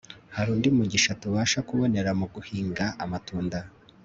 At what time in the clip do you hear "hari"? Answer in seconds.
0.35-0.49